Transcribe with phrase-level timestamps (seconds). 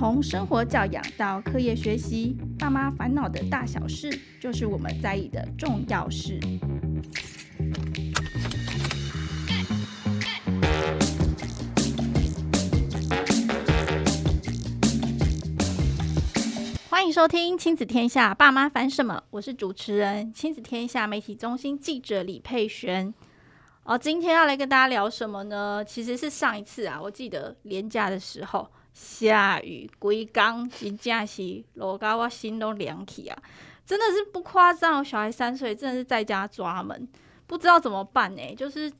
[0.00, 4.10] 从生活教养到课业学习，爸妈烦恼的大小事，
[4.40, 6.40] 就是我们在意的重要事。
[16.88, 19.22] 欢迎收听《亲子天下》，爸妈烦什么？
[19.28, 23.12] 我是主持人亲子天下媒体中心记者李佩璇。
[23.82, 25.84] 哦，今天要来跟大家聊什么呢？
[25.84, 28.66] 其实是上一次啊，我记得连假的时候。
[29.02, 33.42] 下雨，规工真正是落到我心都凉起啊！
[33.86, 37.08] 真的是不夸张，小孩三岁，真的是在家抓门，
[37.46, 38.54] 不知道怎么办呢、欸？
[38.54, 38.92] 就是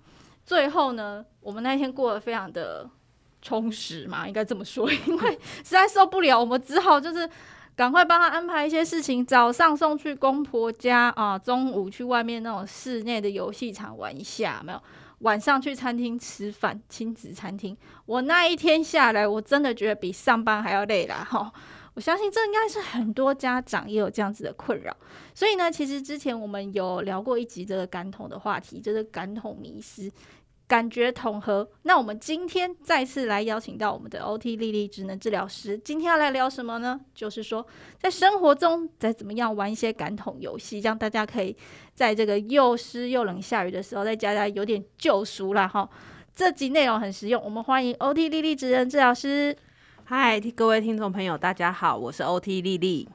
[0.42, 2.88] 最后呢，我们那天过得非常的
[3.42, 7.28] 充实嘛，应该这么说， 因为实在受不了，我们只好就是
[7.76, 14.82] 赶快帮他安排一些事情，早上送去公婆家啊，中午去外面那种室内的游戏场玩一下，没有？
[15.20, 17.76] 晚上去餐厅吃饭，亲子餐厅。
[18.06, 21.26] 我那一天下来，我真的觉得比上班还要累啦！
[21.28, 21.52] 哈，
[21.94, 24.96] 我相信这应该是很多家长也有这样子的困扰。
[25.34, 30.10] 所以呢，其实之前我们有聊过一集这个感统的话题，就是感统迷失。
[30.70, 31.68] 感觉统合。
[31.82, 35.76] 那我们今天再次来邀请到我们的 OT 莉莉职能治疗师。
[35.78, 37.00] 今天要来聊什么呢？
[37.12, 37.66] 就是说，
[37.98, 41.56] 在生活中再怎么样玩一些感统游戏，让大家可以
[41.92, 45.66] 在这个又湿又冷下雨的时候，在家家有点救赎啦。
[45.66, 45.90] 哈。
[46.32, 49.56] 这集内容很实用，我们欢迎 OT 莉莉职能治疗师。
[50.04, 53.08] 嗨，各位听众朋友，大家好，我是 OT 莉莉。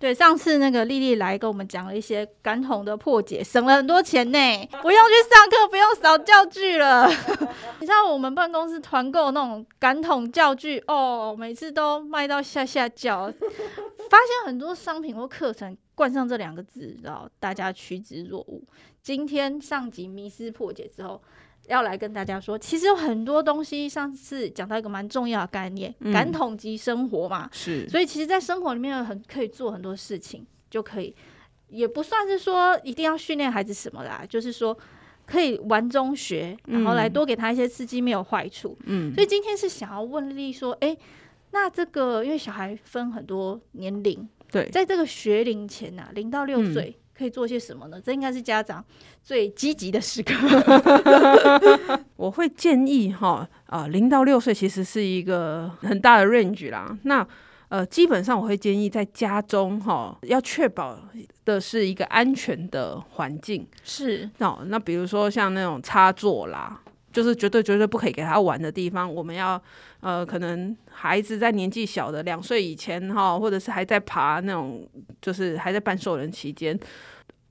[0.00, 4.38] 对，上次那个莉莉来跟我们讲了一些感统的破解，省了很多钱呢，
[4.80, 7.06] 不用去上课，不用扫教具了。
[7.80, 18.62] 你知道我们办公室团购那种感统教具哦，每次都卖到下下叫，发现很多商品或课程冠上这两个字，然后大家趋之若鹜。
[19.02, 21.20] 今天上集迷失破解之后。
[21.70, 27.48] 要来跟大家说，其实有很多东西，上次讲到一个蛮重要的概念，嗯、感统及生活嘛。
[27.52, 31.14] 是，所以其实，在生活里面很可以做很多事情，就可以，
[31.68, 34.76] 也不算是说一定要训练孩子什么啦，就是说
[35.24, 38.76] 可以玩中学，然后来多给他一些刺激，没有坏处。
[38.86, 40.98] 嗯，所以今天是想要问莉莉说，哎、欸，
[41.52, 46.96] 那这个因为小孩分很多年龄，对，在这个学龄前呐、啊，零到六岁。
[47.20, 48.00] 嗯可以做些什么呢？
[48.00, 48.82] 这应该是家长
[49.22, 50.34] 最积极的时刻。
[52.16, 56.96] 我会建议哈，啊、呃，零到六岁其实是一个很大的 range 啦。
[57.02, 57.26] 那
[57.68, 60.98] 呃，基本上我会建议在家中哈，要确保
[61.44, 63.68] 的是一个安全的环境。
[63.84, 66.80] 是哦，那比如说像那种插座啦，
[67.12, 69.60] 就是绝对绝对不可以给他玩的地方，我们要
[70.00, 74.88] 呃，可能孩子在年纪小的两岁以前哈，或者是还在爬那种，
[75.20, 76.78] 就是还在半兽人期间。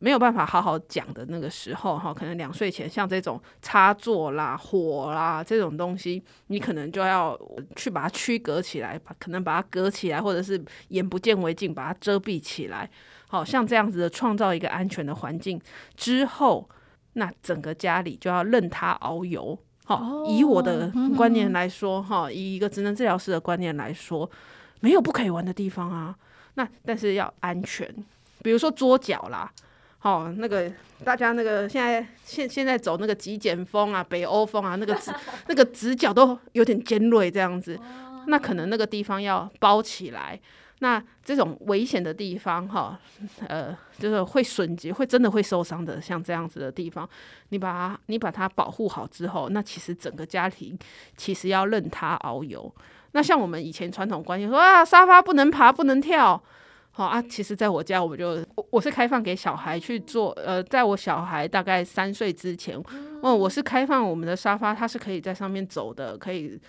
[0.01, 7.37] 没有办法好好讲的那个时候，哈，可能两岁前，像这种插座啦、火啦这种东西，你可能就要
[7.75, 12.89] 去把它区隔起来，可能把它隔起来，或者是眼不见为净，把它遮蔽起来。
[13.27, 15.59] 好像这样子的创造一个安全的环境
[15.97, 16.69] 之后，
[17.13, 19.57] 那整个家里就要任他遨游。
[19.85, 24.29] 好，以我的观念来说，哈，以一个职能治疗师的观念来说，
[24.81, 26.15] 没有不可以玩的地方啊。
[26.53, 27.87] 那但是要安全，
[28.43, 29.51] 比如说桌角啦。
[29.97, 30.71] 好、哦，那个
[31.03, 35.11] 大家那个现在现现在走那个极简风啊，北欧风啊，那个直
[35.47, 37.77] 那个直角都有点尖锐这样子，
[38.27, 40.39] 那可能那个地方要包起来。
[40.79, 42.97] 那这种危险的地方，哈，
[43.47, 47.07] 呃，就是会损及，会真的会受伤的，像这样子的地方，
[47.49, 50.77] 你把它你把它保护好之后，那其实整个家庭
[51.17, 52.73] 其实要任它遨游。
[53.11, 56.41] 那像我们以前传统观念说啊，沙发不能爬，不能跳。
[56.91, 60.31] 好啊，其实在我家，我就我我是开放给小孩去做。
[60.31, 62.81] 呃，在我小孩大概三岁之前，
[63.21, 66.59] 哦，我是开放我们的沙发，它是可以在上面走的，可以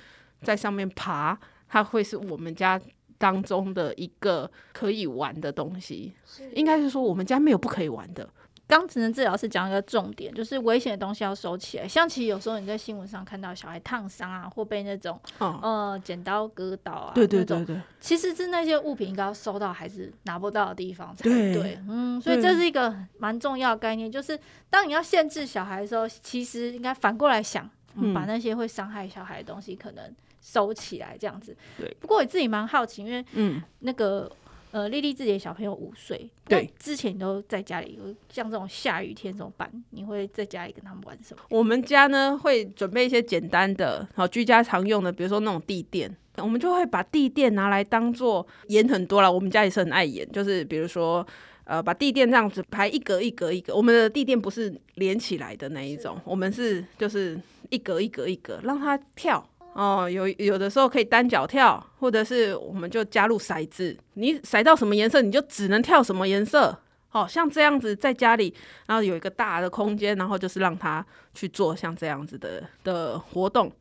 [0.42, 1.36] 在上面爬，
[1.68, 2.80] 它会是我们家
[3.20, 6.14] 当中的一个可以玩的东西。
[6.54, 8.26] 应该是说，我们家没有不可以玩的。
[8.66, 11.88] 刚职能治疗师讲一个重点，就是危险的东西要收起来。
[11.88, 21.52] 像其实有时候你在新闻上看到小孩烫伤啊，或被那种、哦、呃剪刀割到啊，对对对对，其实是那些物品应该要收到孩子拿不到的地方才对。
[21.52, 24.38] 对嗯，所以这是一个蛮重要的概念，就是
[24.70, 31.56] 当你要限制小孩的时候，其实应该反过来想，嗯、把那些会伤害小孩的东西可能收起来，这样子。
[31.78, 31.96] 对。
[32.00, 34.30] 不过我自己蛮好奇，因为嗯，那个。
[34.72, 37.98] 呃，莉莉自己的小朋友五岁，对，之前都在家里，
[38.32, 39.68] 像这种下雨天怎么办？
[39.90, 41.42] 你会在家里跟他们玩什么？
[41.50, 49.32] 我们家呢会准备一些简单的，好居家常用的，比如说那种地垫，我们就会把地垫拿来当做盐很多了。
[49.32, 51.26] 我们家也是很爱盐，就是比如说
[51.64, 57.36] 呃，把地垫这样子排一格一格一格，我们的地垫不是连起来的那一种，我们是就是
[57.70, 59.44] 一格一格一格让它跳。
[59.80, 66.78] 哦，有有的时候可以单脚跳，或者是我们就加入骰子，你骰到什么颜色，你就只能跳什么颜色。
[67.08, 68.54] 好、哦、像这样子在家里，
[68.86, 73.72] 然后有一个大的空间，然后就是让他去做像这样子的的活动。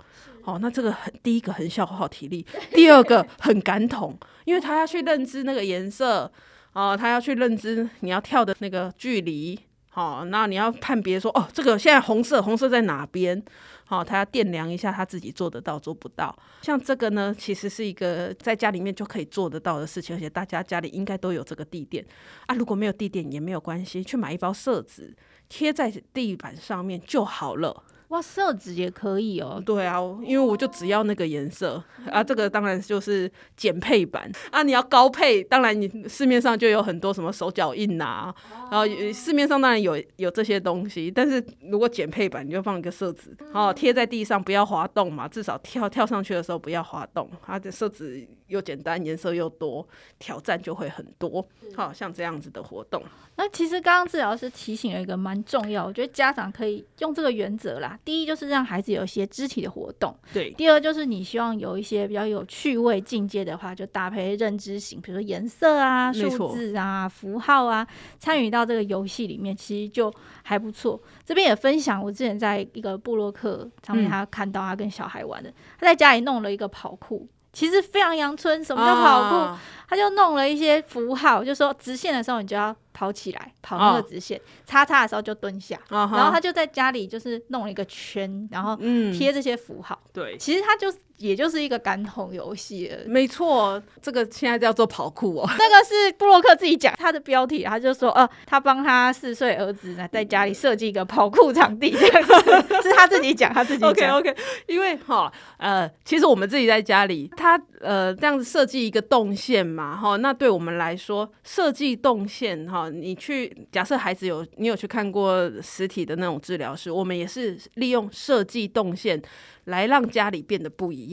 [0.45, 6.31] 哦，那这个很第一个很消耗体力，第二个很感统，因为他要去认知那个颜色，
[6.71, 9.59] 哦，他要去认知你要跳的那个距离。
[9.91, 13.43] 好，那你要判别说，哦，这个现在红色，红色在哪边？
[13.89, 16.37] 好，他要掂量一下，他自己做得到做不到。
[16.61, 22.05] 像这个呢，其实是一个在家里面就可以做得到的事情，而且大家家里应该都有这个地垫
[22.45, 22.53] 啊。
[22.53, 25.17] 如果没有地垫也没有关系，去买一包色纸
[25.49, 27.83] 贴在地板上面就好了。
[28.09, 29.61] 哇，色纸也可以哦。
[29.63, 32.23] 对啊，因为我就只要那个颜色啊。
[32.23, 34.63] 这个当然就是减配版啊。
[34.63, 38.33] 你要高配，当然你市面上就有很多什么手脚印啊，
[38.71, 41.11] 然后市面上当然有有这些东西。
[41.11, 45.27] 但是如果减配版，你就放一个色纸，好贴在地上，不要滑动嘛。
[45.27, 47.29] 至少跳跳上去的时候不要滑动。
[47.45, 49.87] 它的色纸又简单，颜色又多，
[50.19, 51.47] 挑战就会很多。
[51.75, 53.01] 好像这样子的活动。
[53.37, 57.97] 那其实刚刚治疗师提醒了一个蛮重要，我觉得家长可以用这个原则啦。
[58.03, 60.51] 第一就是让孩子有一些肢体的活动，对。
[60.51, 67.87] 第二就是你希望有一些比较有趣味境界的话，就搭配认知型，比如说颜色啊、数字啊、符号啊，
[68.17, 70.13] 参与到这个游戏里面，其实就
[70.43, 71.01] 还不错。
[71.23, 78.63] 这边也分享，我之前在一个布洛克上面，他看到他跟小孩玩的，嗯、他在家里弄了一个跑酷，其实非常阳春。
[78.63, 79.35] 什么叫跑酷？
[79.35, 82.75] 啊、他就弄了一些符号，就说直线的时候你就要。
[82.91, 88.75] 跑起来，跑那个直线，叉叉的时候就蹲下，然后他就在家里就是弄了一个圈，然后
[89.13, 89.97] 贴这些符号。
[90.11, 92.91] 对，其实他就也就是一个感统游戏。
[93.05, 95.47] 没错，这个现在叫做跑酷哦。
[95.57, 102.33] 这个是布洛克自己讲他的标题，他就说，呃，他帮他四岁儿子呢在家里设计一个跑酷场地，这样子
[102.81, 103.91] 是他自己讲，他自己讲。
[103.91, 104.35] OK OK，
[104.67, 112.89] 因为哈呃，其实我们自己在家里，他呃这样子设计一个动线嘛，哈，那对我们来说设计动线哈。
[112.89, 119.21] 你去假设孩子有你有去看过实体的那种治疗师，我们也是利用设计动线
[119.65, 121.08] 来让家里变得不一样。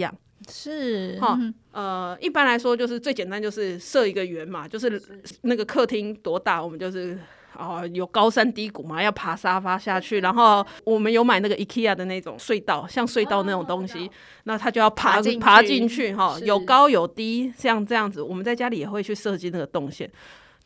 [0.49, 1.19] 是。
[1.21, 1.39] 哈，
[1.73, 5.03] 呃，一般来说就是最简单就是设一个圆嘛，就是
[5.43, 7.19] 那个客厅多大，我们就是
[7.59, 14.11] 哦有高山低谷嘛，要爬沙发下去，然后我们有买那个 IKEA 的那种隧道，像隧道那种东西，
[14.45, 20.11] 那他就要爬爬进去哈，有高有低，像这样子，我们在家里也会去设计那个动线。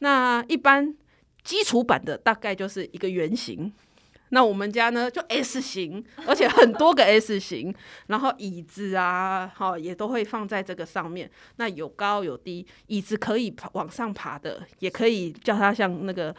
[0.00, 0.94] 那一般。
[1.42, 3.72] 基础版的大概就是一个圆形，
[4.30, 7.74] 那我们家呢就 S 型，而且很多个 S 型，
[8.06, 11.30] 然后椅子啊，好也都会放在这个上面。
[11.56, 16.34] 那有高有低，椅子可以爬往上爬的，也可以叫它像那个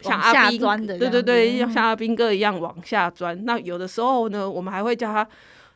[0.00, 3.44] 像阿兵的，对对对，要像阿兵哥一样往下钻。
[3.44, 5.26] 那有的时候呢，我们还会叫他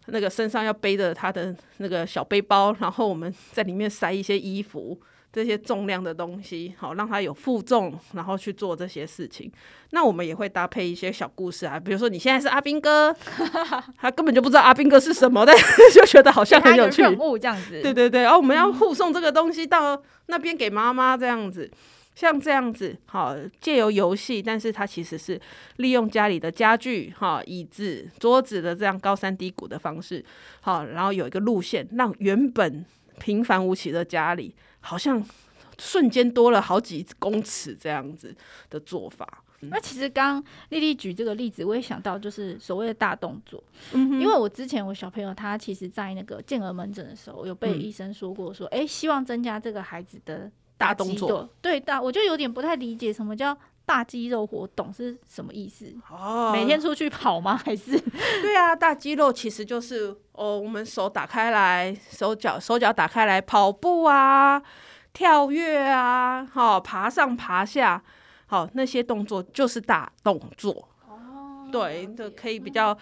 [0.07, 5.01] 那个身上要背着他的那个小背包，然后我们在里面塞一些衣服。
[5.39, 9.49] 这些重量的东西，好让他有负重，然后去做这些事情。
[9.91, 13.15] 那我们也会搭配一些小故事啊，比如说你现在是阿兵哥，
[13.97, 15.57] 他根本就不知道阿兵哥是什么，但
[15.95, 17.03] 就觉得好像很有趣。
[17.03, 21.71] 任务这样子，对对对，然后我们要护送这个东西到那边给妈妈，这样子，
[22.17, 25.41] 像这样子，好借由游戏，但是它其实是
[25.77, 30.25] 利用家里的家具，哈椅子、桌子的这样高山低谷的方式，
[30.63, 32.85] 好，然后有一个路线，让原本
[33.21, 34.53] 平凡无奇的家里。
[34.89, 35.23] 好像
[35.79, 38.35] 瞬间多了好几公尺这样子
[38.71, 39.45] 的做法。
[39.61, 43.63] 那、嗯、其实刚丽丽举这个例子，我也想到就是所谓的大动作。
[43.93, 51.47] 嗯，因为我之前我小朋友他其实在那个健儿门诊的时候，有被医生说过说，哎、嗯欸，希望增加这个孩子的大，大动作。
[51.61, 53.55] 对，大我就有点不太理解什么叫
[53.89, 55.91] 大肌肉活动是什么意思？
[56.11, 57.57] 哦，每天出去跑吗？
[57.65, 57.99] 还是？
[58.43, 64.63] 对啊，大肌肉其实就是哦，我们手打开来，手脚手脚打开来跑步啊。
[65.15, 68.01] 跳跃啊，好，爬上爬下，
[68.47, 70.87] 好，那些动作就是大动作。
[71.09, 72.97] 哦，对，就可以比较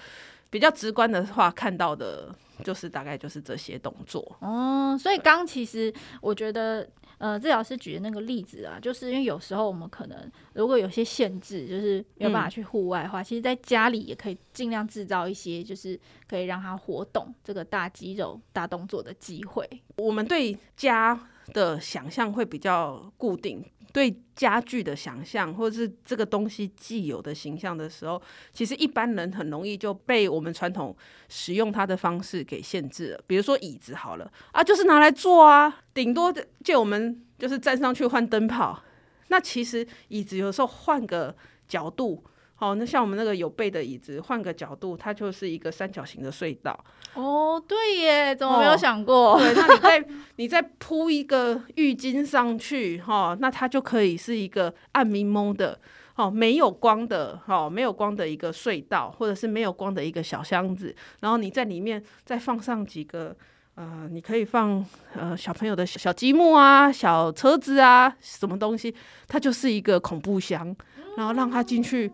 [0.48, 2.32] 比较直观的话看到的，
[2.64, 4.24] 就是大概就是这些动作。
[4.38, 19.68] 哦，所以刚其实我觉得，呃，治疗师举的那个例子啊，就是因为有时候我们可能如果有些限制，就是没有办法去户外的话，嗯、其实在家里也可以尽量制造一些，就是可以让他活动这个大肌肉、大动作的机会。
[19.96, 21.18] 我们对家。
[21.54, 23.64] 的想象会比较固定，
[23.96, 28.20] 对家具的想象，或者是这个东西既有的形象的时候，
[28.52, 30.94] 其实一般人很容易就被我们传统
[31.30, 33.20] 使用它的方式给限制了。
[33.26, 36.30] 比如说椅子好了啊，就是拿来坐啊，顶多
[36.62, 38.82] 借我们就是站上去换灯泡。
[39.28, 41.34] 那其实椅子有时候换个
[41.66, 42.22] 角度
[42.58, 46.84] 好，那像我们那个有背的椅子，换个角度，它就是一个三角形的隧道。
[47.12, 49.34] 哦，对耶，怎么没有想过？
[49.34, 55.78] 哦、对，那你再你再铺一个浴巾上去，哈、哦，那它就可以是一个暗蒙蒙的，
[56.14, 60.96] 哦，没有光的，哦，没有光的一个隧道，或者是没有光的一个小箱子。
[61.20, 63.36] 然后你在里面再放上几个，
[63.74, 64.82] 呃，你可以放
[65.14, 68.94] 呃小朋友的小积木啊、小车子啊，什么东西，
[69.28, 70.74] 它就是一个恐怖箱，
[71.18, 72.10] 然后让他进去。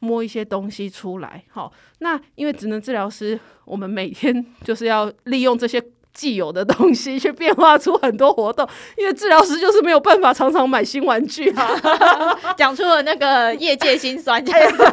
[0.00, 11.70] 摸一些东西出来，好，那因为职能治疗师，我们每天就是要利用这些既有的东西去变化出很多活动，因为治疗师就是没有办法常常买新玩具啊，
[12.56, 14.44] 讲出了那个业界心酸。
[14.44, 14.84] 这样子，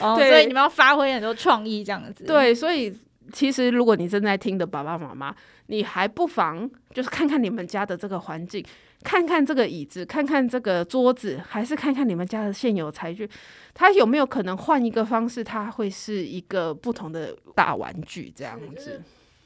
[0.00, 2.92] 哦，所以你们要发挥很多创意这样子，对，所以
[3.32, 5.34] 其实如果你正在听的爸爸妈妈，
[5.66, 8.64] 你还不妨就是看看你们家的这个环境。
[9.02, 13.28] 看看这个椅子，看看这个桌子，还是看看你们家的现有材具，
[13.72, 15.42] 它有没有可能换一个方式？
[15.42, 19.00] 它会是一个不同的大玩具这样子，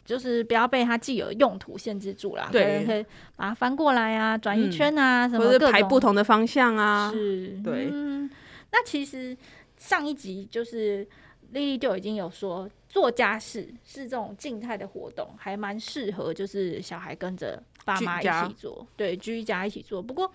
[0.05, 2.49] 就是不要被它既有用途限制住了。
[2.51, 3.07] 对，可以
[3.37, 7.11] 把它翻过来啊，转一圈啊，嗯、什么或者排不同的方向啊。
[7.13, 7.89] 是，对。
[7.93, 8.29] 嗯，
[8.73, 9.37] 那其实
[9.79, 11.07] 上一集就是
[11.53, 12.69] 莉莉就已经有说。
[12.87, 20.03] 做家事是这种静态的活动，还蛮适合，就是小孩跟着爸妈一起做，对，居家一起做。
[20.03, 20.31] 不过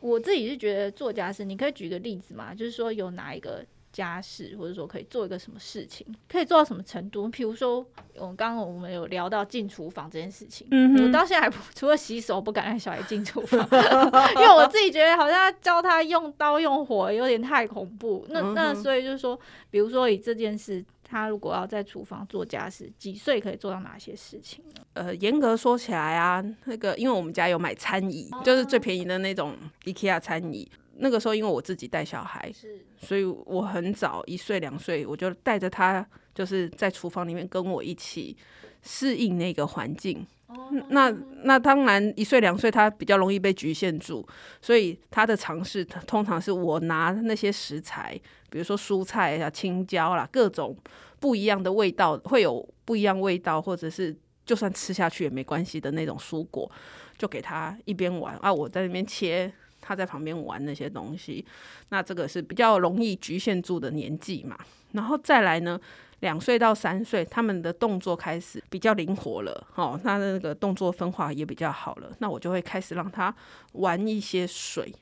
[0.00, 7.28] 我自己是觉得做家事，你可以举个例子嘛，就是说有哪一个家事，或者说可以做一个什么事情，可以做到什么程度？
[7.28, 7.78] 比如说，
[8.16, 13.60] 我刚刚我们有聊到进厨房这件事情，嗯，我到现在还不除了洗手，不敢让小孩进厨房，
[14.36, 18.26] 因为我自己觉得好像教他用刀用火有点太恐怖。
[18.30, 19.38] 那那所以就是说，
[19.70, 20.84] 比如说以这件事。
[21.14, 24.82] 他如果要在厨房做家事，几岁可以做到哪些事情呢？
[24.94, 29.54] 呃，严格说起来啊，那个因为我们家有买餐椅，哦、就是最便宜的那种
[29.84, 30.68] IKEA 餐椅。
[30.96, 36.04] 那个时候因为我自己带小孩，是，所以我很早一岁两岁我就带着他，
[36.34, 38.36] 就是在厨房里面跟我一起
[38.82, 40.26] 适应那个环境。
[40.48, 41.10] 哦、那
[41.42, 44.26] 那当然一岁两岁他比较容易被局限住，
[44.60, 48.20] 所以他的尝试通常是我拿那些食材。
[48.50, 50.76] 比如说蔬菜啊、青椒啦，各种
[51.24, 54.14] 不一样的味道，会有不一样味道，或者是
[54.44, 56.70] 就算吃下去也没关系的那种蔬果，
[57.16, 59.50] 就给他一边玩啊，我在那边切，
[59.80, 61.42] 他在旁边玩那些东西。
[61.88, 64.54] 那这个是比较容易局限住的年纪嘛。
[64.92, 65.80] 然后再来呢，
[66.20, 72.14] 两岁到三岁，他们的动作开始比较灵活了，哦，他的那个动作分化也比较好了。
[72.18, 73.34] 那我就会开始让他
[73.72, 74.94] 玩一些水，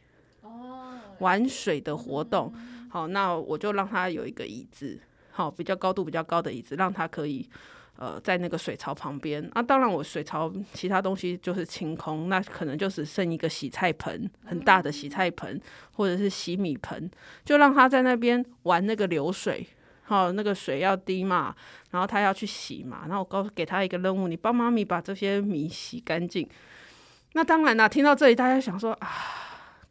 [1.18, 2.54] 玩水的活动。
[2.90, 5.00] 好，那我就让他有一个椅子，
[5.32, 7.48] 好，比较高度比较高的椅子，让他可以，
[7.96, 9.42] 呃，在那个水槽旁边。
[9.54, 15.60] 啊，当然我水槽其他东西就是清空，那可能就只剩一个洗菜盆，很大的洗菜盆
[15.94, 17.10] 或者是洗米盆，
[17.44, 19.66] 就让他在那边玩那个流水，
[20.04, 21.56] 好，那个水要滴嘛，
[21.90, 26.46] 然后他要去洗嘛，然后我告诉给他一个任务，你帮妈咪把这些米洗干净。
[27.32, 29.08] 那当然啦，听到这里大家想说啊。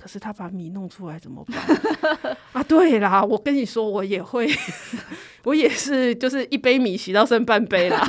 [0.01, 2.63] 可是他把米弄出来怎么办 啊？
[2.63, 4.50] 对啦，我跟你说，我也会，
[5.46, 8.03] 我也是，就是一杯米洗到剩半杯啦。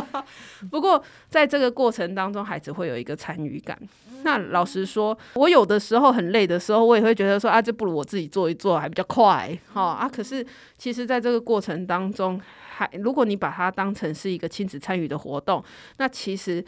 [0.72, 3.78] 不过在这个过程当中，孩子会有一个参与感。
[4.22, 10.08] 那老实说，我有的时候很累的时候，我也会觉得说啊，这不如我自己做一做还比较快哈啊。
[10.08, 10.44] 可是
[10.78, 12.40] 其实在这个过程当中，
[12.70, 15.62] 还如果你把它当成是一个亲子参与的活动，
[15.98, 16.64] 那其实。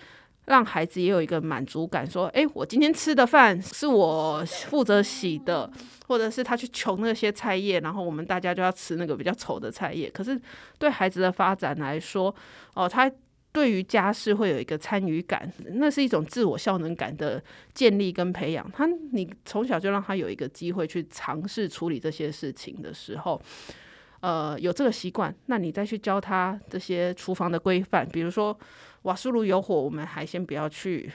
[0.49, 5.71] 让孩子也有一个满足感，说：“诶，我今天吃的饭是我负责洗的，
[6.07, 10.09] 或者是他去求那些菜叶，然后我们大家就要吃那个比较丑的菜叶。
[10.11, 10.40] 可是
[10.78, 12.35] 对孩子的发展来说，
[12.73, 13.12] 哦，他
[13.52, 17.43] 对于家事会有一个参与感，那是一种自我效能感的
[17.75, 18.71] 建立跟培养。
[18.73, 23.38] 他，你从小就让他有一个机会去尝试处理这些事情的时候，
[24.21, 28.59] 呃，有这个习惯，那你再去教他这些厨房的规范，比如说。”
[29.02, 31.12] 瓦斯炉有火，我们还先不要去。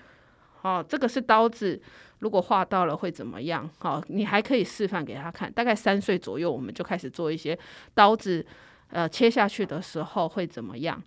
[0.61, 1.81] 哦，这个是刀子，
[2.19, 3.69] 如果划到了会怎么样？
[3.81, 5.51] 哦，你还可以示范给他看。
[5.51, 7.57] 大概三岁左右，我们就开始做一些
[7.93, 8.45] 刀子，
[8.87, 11.03] 呃，切下去的时候会怎么样？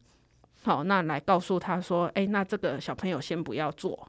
[0.62, 4.06] 好，那来告诉他说，诶，那这个小朋友先不要做。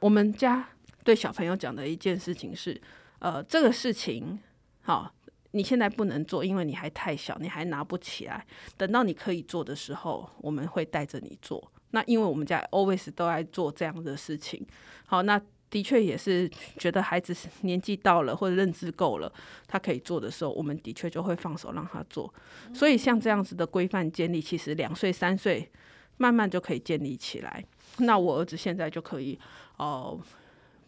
[0.00, 0.68] 我们家
[1.02, 2.78] 对小朋友讲的一件事情是，
[3.20, 4.38] 呃，这个事情，
[4.82, 5.10] 好，
[5.52, 8.44] 你现在不能做，因为你还太小，你还拿不起来。
[8.76, 11.72] 等到你可以做的时候，我们会带着你做。
[11.92, 14.66] 那因为我们家 always 都爱做这样的事情，
[15.06, 19.32] 好，那的确也是觉得孩子年纪到了或者认知够了，
[19.68, 22.32] 他可以做的时候，我们的确就会放手让他做。
[22.74, 25.70] 所以像这样子的规范建立，其实两岁三岁
[26.16, 27.64] 慢慢就可以建立起来。
[27.98, 29.38] 那我儿子现在就可以
[29.76, 30.18] 哦，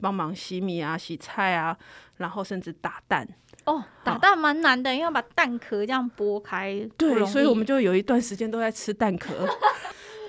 [0.01, 1.77] 帮忙洗米啊、洗菜啊，
[2.17, 3.27] 然后甚至打蛋。
[3.65, 6.85] 哦，打蛋蛮难的，因为要把蛋壳这样剥开。
[6.97, 9.33] 对，所以我们就有一段时间都在吃蛋壳。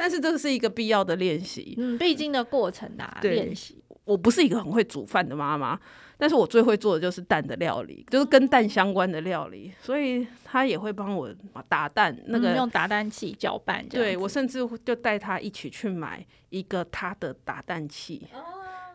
[0.04, 3.82] 但是这个是一个必要的练习，嗯，必经的过程啊，练习。
[4.04, 5.80] 我不是一个很会煮饭的妈妈，
[6.18, 11.34] 但是我最会做的就是蛋的料理，就是跟蛋相关的料理，所以她也会帮我
[11.70, 13.88] 打蛋，那个、嗯、用打蛋器搅拌。
[13.88, 18.44] 对，我甚至就带她一起去买一个她的打蛋器，哦、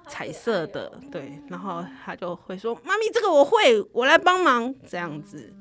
[0.06, 5.54] 彩色的，对，然后他就会说：“妈咪，这个我会，我来帮忙。”这样子。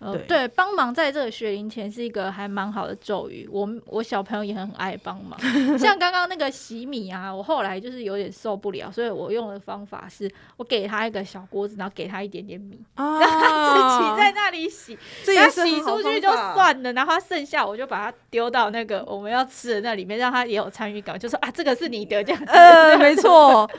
[0.00, 3.48] 嗯呃、对，帮忙在这个学龄前是一个还蛮好的咒语。
[3.50, 5.38] 我我小朋友也很爱帮忙，
[5.78, 22.52] 像刚刚那个洗米啊，我后来就是有点受不了，所以我用的方法是我给他一个小锅子，然后给他一点点米，啊、让他自己在那里洗，这也是洗出去就算了，然后他剩下我就把它丢到那个我们要吃的那里面，让他也有参与感，就说啊，这个是你的这样子。
[22.52, 23.70] 呃， 没错，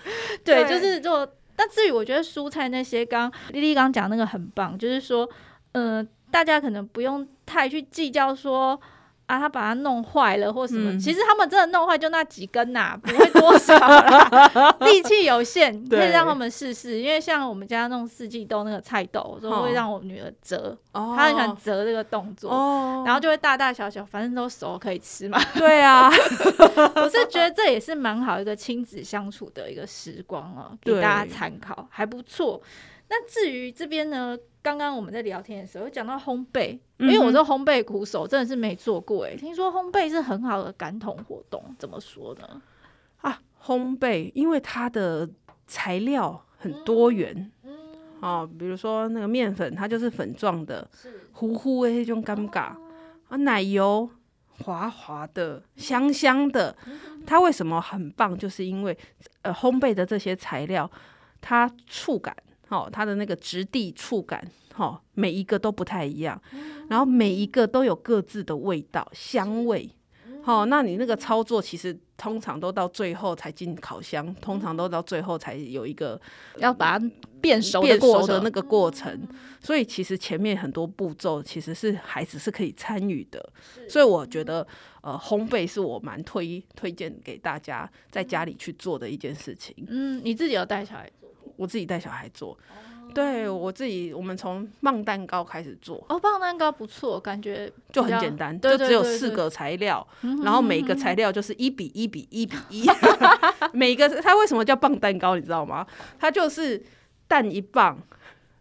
[0.43, 1.27] 对，对就是做。
[1.57, 5.29] 但至于我觉得蔬菜那些，刚丽丽刚讲那个很棒，就是说。
[5.75, 8.79] 嗯、呃，大家可能不用太去计较说
[9.25, 10.91] 啊，他把它弄坏了或什么。
[10.91, 16.99] 嗯、其实他们真的弄坏就那几根呐、啊，不会多少啦， 力气有限，可以让他们试试。
[16.99, 25.41] 因为像我们家弄四季豆那个菜豆，我都会让我女儿折，哦、她很喜欢折这个动作，哦、然后就会大大小小，反正都熟可以吃嘛。
[25.55, 26.07] 对啊，
[26.95, 32.61] 我是觉得这也是蛮好一个亲子相处的一个时光哦、喔，给大家参考，还不错。
[33.07, 34.37] 那至于这边呢？
[34.61, 39.35] 刚刚我们在聊天的时候讲到烘焙，因为我这烘焙苦手，真的是没做过哎。
[39.35, 42.61] 听说烘焙是很好的感统活动，怎么说呢？
[43.21, 45.29] 啊，烘焙因为它的
[45.67, 47.77] 材料很多元，嗯，
[48.21, 50.89] 哦，比如说那个面粉，它就是粉状的，
[51.33, 52.75] 糊糊的那种尴尬
[53.29, 54.09] 啊，奶油
[54.63, 56.75] 滑滑的，香香的。
[57.27, 58.35] 它为什么很棒？
[58.35, 58.97] 就是因为
[59.43, 60.89] 呃，烘焙的这些材料，
[61.39, 62.35] 它触感。
[62.67, 66.41] 好、哦，它的那个质地触感，好、哦，每一个都不太一样，
[66.89, 69.89] 然后每一个都有各自的味道、香味。
[70.43, 76.19] 好、哦，那你那个操作其实通常都到最后才进烤箱，通常都到最后才有一个
[76.57, 77.11] 要把它
[77.41, 79.27] 变熟变熟的那个过程。
[79.59, 83.43] 所以其实前面很多步骤其实是孩子是可以参与的。
[83.89, 84.65] 所以我觉得，
[85.01, 89.75] 呃，烘焙是我蛮推推荐给大家在家里去做的一件事情。
[89.87, 91.09] 嗯，你自己有带小孩？
[91.55, 96.03] 我自己带小孩做，哦、对我自己，我们从棒蛋糕开始做。
[96.09, 100.05] 哦，棒蛋糕不错，感觉就很简单，就只有四个材料，
[100.43, 102.85] 然后每个材料就是一比一比一比一。
[103.73, 105.85] 每个它为什么叫棒蛋糕，你知道吗？
[106.19, 106.83] 它就是
[107.27, 107.97] 蛋一磅，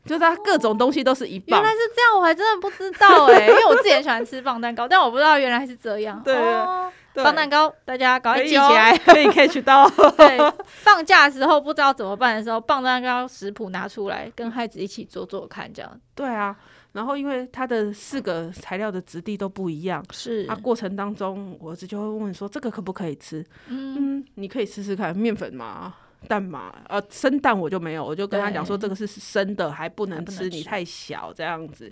[0.05, 1.61] 就是它各种东西都是一磅。
[1.61, 6.21] 原来是这样，我还真的不知道哎、欸，因为我自己很喜欢吃棒蛋糕，但我不知道原来是这样。
[6.25, 6.35] 对。
[6.37, 6.91] 哦
[7.23, 9.89] 棒蛋糕，大家赶快记起来，可以 catch 到。
[10.19, 10.37] 对，
[10.67, 16.01] 放假的时候不知道怎么办的时候，棒蛋糕食谱拿出来，跟孩子一起做做看，这样。
[16.17, 16.57] 对啊，
[16.91, 31.91] 然后因为它的四个材料的质地都不一样，是啊，过程当中我儿子就会问说：“这个可不可以吃？”嗯，嗯，你可以试试看，面粉嘛，蛋嘛，呃，生蛋我就没有，我就跟他讲说这个是生的，还不能吃，你太小这样子。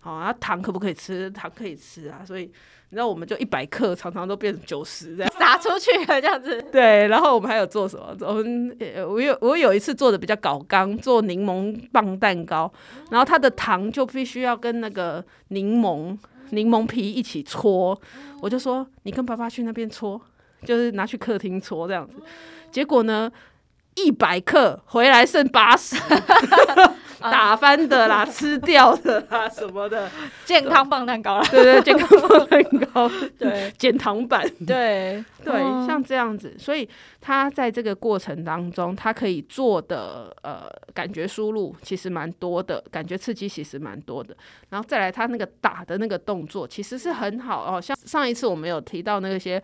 [0.00, 1.30] 好，啊，糖可不可以吃？
[1.30, 2.50] 糖可以吃啊，所以。
[2.90, 6.58] 你知道我们就一百克，常常都变成九十这样撒出去了这样子。
[6.72, 8.16] 对，然后我们还有做什么？
[8.20, 8.74] 我们
[9.06, 12.72] 我有我有一次做的比较搞刚，做柠檬棒蛋糕，
[13.10, 16.16] 然后它的糖就必须要跟那个柠檬
[16.48, 18.00] 柠檬皮一起搓。
[18.40, 20.18] 我就说你跟爸爸去那边搓，
[20.64, 22.14] 就是拿去客厅搓这样子。
[22.70, 23.30] 结果呢，
[24.04, 25.96] 一百克回来剩八十。
[27.20, 30.08] 打翻的啦，吃掉的啦，什么的，
[30.44, 32.62] 健康棒蛋糕啦，对对，健康棒蛋
[32.94, 35.24] 糕， 对， 减糖版，对。
[35.44, 36.88] 对，像这样子，所以
[37.20, 44.36] 他在这个过程当中，他可以做的呃，感觉输入其实蛮多的，感觉刺激其实蛮多的，
[44.70, 49.62] 然后再来他那个打的那个动作，其实是很好哦，像上一次我们有提到那些。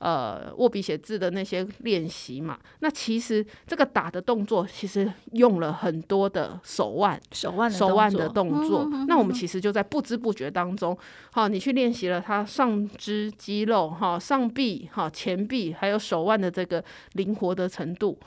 [0.00, 8.86] 呃，握笔写字的那些练习嘛，那其实这个打的动作其实用了很多的手腕、手腕、手腕的动作。
[9.08, 10.94] 那我们其实就在不知不觉当中，
[11.32, 18.18] 好，你去练习了他上肢肌肉、哈上臂、哈前臂，还有手腕的这个灵活的程度。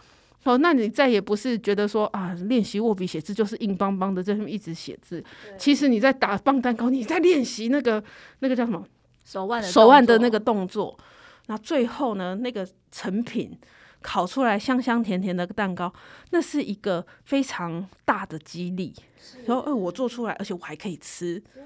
[0.44, 5.24] 好，那你再也不是觉得说啊，练习握笔写字就是硬邦邦的在那边一直写字。
[5.58, 8.02] 其实你在打棒蛋糕，你在练习那个
[8.40, 8.86] 那个叫什么？
[9.26, 10.98] 手腕的手腕的那个动作。
[11.48, 13.56] 那最后呢，那个成品
[14.02, 15.94] 烤出来香香甜甜的蛋糕，
[16.32, 18.96] 那是一个非常大的激励。
[19.46, 21.38] 然后，呃，我做出来，而且我还可以吃。
[21.54, 21.64] 对，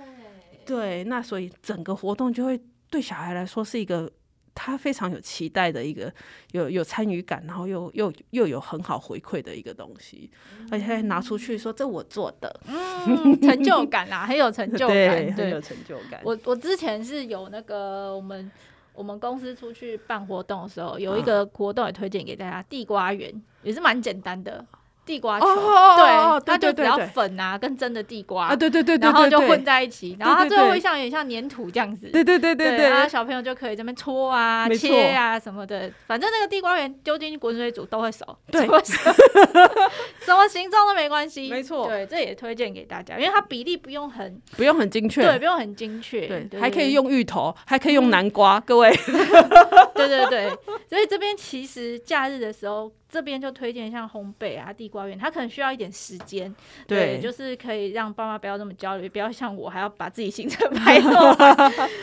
[0.66, 4.12] 对，那所以整个活动就会对小孩来说是一个
[4.56, 6.14] 他非常有期待的一个，
[6.52, 14.96] 有有参与感，然后又又又有很好回馈的一个东西，嗯、而且还拿出去说这我做的，嗯，成就感啊，很有成就感，
[15.36, 16.22] 对，很有成就感。
[16.24, 18.52] 我我之前是有那个我们
[18.94, 24.64] 我们公司出去办活动的时候，有一个活动也推荐给大家，地瓜园也是蛮简单的。
[25.06, 38.62] 地瓜球，对，它就只要粉啊，跟真的地瓜啊，对对对，然后就混在一起，然后它最后会像有点像粘土这样子，对对对对对，然后小朋友就可以这边搓啊、切啊什么的，反正那个地瓜圆丢进滚水煮都会熟，对，
[40.24, 48.90] 什么形状都没关系，没错，对，这也推荐给大家，因为它比例不用很，不用很精确，对，不用很精确，对，还可以用芋头，还可以用南瓜，各位，
[49.96, 50.50] 对对对，
[50.88, 52.92] 所以这边其实假日的时候。
[53.14, 56.52] 这边就推荐像烘焙啊、地瓜圆，它可能需要一点时间，
[56.88, 61.12] 对，就是可以让爸妈不要那么焦虑，不要像我还要把自己行程 排错。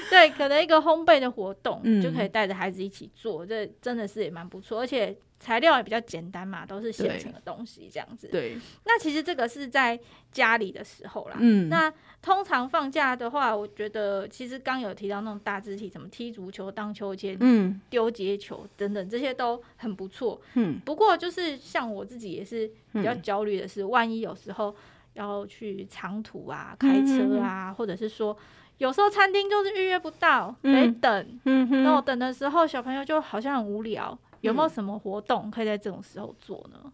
[0.08, 5.16] 对，可能一个烘焙的活动，嗯、就可以带着孩子一起做，这真的是也蛮不错，而且。
[5.40, 8.28] 材料也比较简单嘛，都是现成的东西，这样子。
[8.28, 8.58] 对。
[8.84, 9.98] 那其实这个是在
[10.30, 11.36] 家里的时候啦。
[11.40, 11.70] 嗯。
[11.70, 20.38] 那通常放假的话，我觉得其实刚有提到那种大肢体，什么踢足球、荡秋千、嗯，丢接球等等，这些都很不错。
[20.56, 20.78] 嗯。
[20.84, 24.76] 不过就是像我自己也是比较焦虑的是，万一有时候
[25.14, 28.36] 要去长途啊、开车啊，或者是说
[28.76, 31.40] 有时候餐厅就是预约不到，得等。
[31.44, 31.82] 嗯哼。
[31.82, 34.18] 那我等的时候，小朋友就好像很无聊。
[34.40, 36.92] 有没有什么活动可以在这种时候做呢？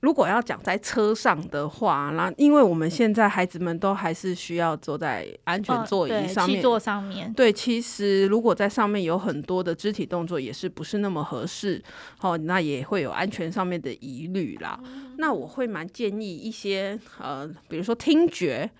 [0.00, 7.32] 如果要讲在车上的话，那因为我们现在孩子们都还是需要坐在安全座椅上面，哦、座上面。
[7.32, 11.82] 对，其实如果在上面有很多的肢体动作，也是不是那么合适。
[12.20, 14.78] 哦，那也会有安全上面的疑虑啦。
[14.84, 18.70] 嗯、那我会蛮建议一些呃，比如说听觉、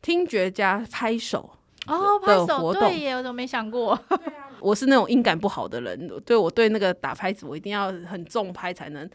[0.00, 1.50] 听觉加拍手
[1.88, 3.94] 哦，拍手对耶，我怎么没想过？
[4.08, 4.49] 对啊。
[4.60, 9.08] 我是那种音感不好的人，对，我对那个打拍子，我一定要很重拍才能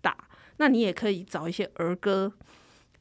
[0.00, 0.16] 打。
[0.58, 2.32] 那你也可以找一些儿歌，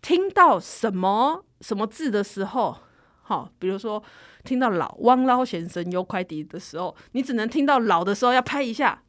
[0.01, 2.77] 听到什么什么字的时候，
[3.23, 4.01] 好，比如说
[4.43, 9.04] 听到老汪老先生有快递的时候，你只能听到老的时候要拍一下。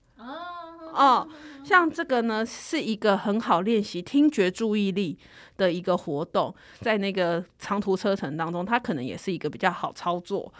[0.95, 1.27] 哦，
[1.65, 5.19] 像这个呢，是一个很好练习听觉注意力
[5.57, 10.53] 的一个活动，在那个长途车程当中，它可能也是一个比较好操作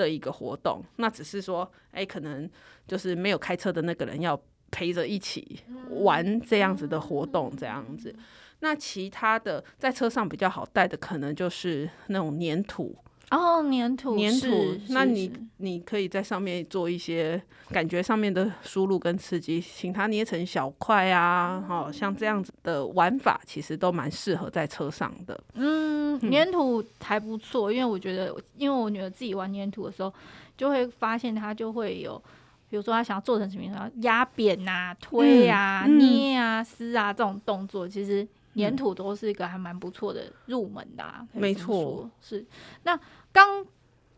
[0.00, 2.48] 的一个活动，那只是说，哎，可能
[2.86, 5.60] 就是没有开车的那个人要陪着一起
[5.90, 8.14] 玩这样子的活动，这样子。
[8.60, 12.96] 那其他的在车上比较好带的，可能就是那种粘土。
[13.30, 25.40] 哦，粘土，粘土，那你你可以在上面做一些感觉上面的输入跟刺激，请它捏成小块啊，好、哦、像这样子的玩法，其实都蛮适合在车上的。
[25.54, 30.12] 嗯，粘土还不错，因为我觉得，因为我女儿自己玩粘土的时候，
[30.56, 32.20] 就会发现它就会有，
[32.68, 38.26] 比如说她想要做成什么样，压扁啊、推啊、嗯、捏啊、撕啊这种动作，其实
[38.60, 41.26] 粘土都是一个还蛮不错的入门的、啊。
[41.32, 42.44] 没错，是
[42.84, 42.98] 那。
[43.32, 43.64] 刚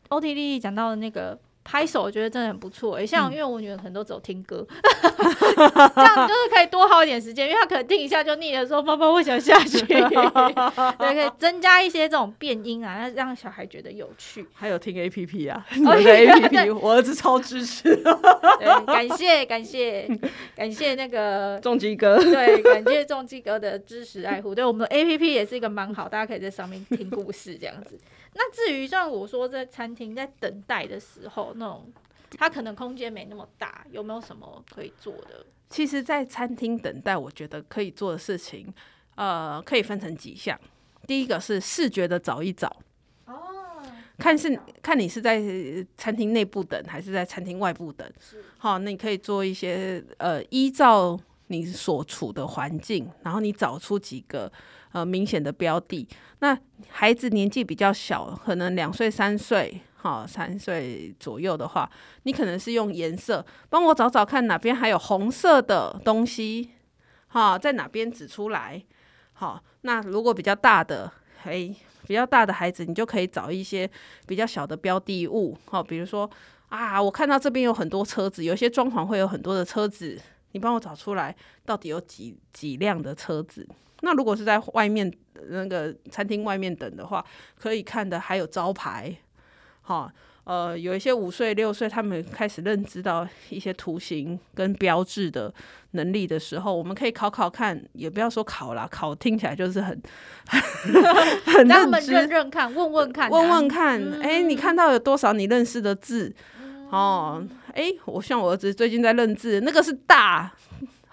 [0.09, 2.97] OT 丽丽讲到的那个拍手，我觉得真的很不错。
[2.97, 9.81] 诶，像因为我女儿可能都只有听歌，嗯、这样就是可以多耗一点时间，因为她可能听一下就腻了，说爸爸我想下去。
[9.87, 14.47] 对，可以增加一些这种变音啊，让小孩觉得有趣。
[14.53, 17.95] 还有听 APP 啊， 我的 APP，我儿子超支持。
[18.59, 20.09] 对，感谢感谢
[20.57, 24.55] 感谢那个重基哥，对，感谢重基哥的支持爱护。
[24.55, 27.99] 对，我们的 APP 也是一个蛮好，大家可以在上面听故事这样子。
[28.35, 31.93] 那至于像我说在餐厅在等待的时候，那种
[32.39, 35.45] 它可能空间没那么大，有没有什么可以做的？
[35.69, 38.73] 其实，在餐厅等待，我觉得可以做的事情，
[39.17, 40.59] 呃，可以分成几项。
[41.07, 42.75] 第一个是视觉的找一找，
[43.27, 43.83] 哦，
[44.19, 45.43] 看是看你是在
[45.97, 48.11] 餐厅内部等还是在餐厅外部等。
[48.19, 51.19] 是，好，那你可以做一些呃，依照
[51.49, 54.51] 你所处的环境，然后你找出几个。
[54.93, 56.07] 呃，明显的标的。
[56.41, 56.57] 那
[56.89, 61.91] 孩子年纪比较小，可能两岁、三岁，哈，三岁左右的话，
[62.25, 66.71] 你可能是用颜色帮我找找看哪边还有红色的东西，
[67.29, 68.83] 哈，在哪边指出来。
[69.33, 71.11] 好，那如果比较大的，
[71.45, 71.75] 哎，
[72.07, 73.91] 比较大的孩子，你就可以找一些
[74.27, 76.31] 比较小的标的物，哈，比如说
[76.69, 80.21] 啊，我看到这边有很多车子，有些装潢会有很多的车子，
[80.53, 83.67] 你帮我找出来，到底有几几辆的车子。
[84.03, 85.11] 那如果是在外面
[85.49, 87.25] 那个餐厅外面等的话，
[87.59, 89.17] 可以看的还有招牌，
[89.83, 90.13] 哈，
[90.45, 95.53] 呃，有一些五岁六岁，他们开始认知到一些图形跟标志的
[95.93, 100.03] 能力的时候，我们可以考考看，也不要说考啦，考听起来就是很
[101.47, 104.23] 很认认认看，问问看，问问看，哎、嗯。
[104.23, 106.35] 欸，你看到有多少你认识的字？
[106.91, 110.53] 哦，哎、欸，我像我儿子最近在认字，那个是大，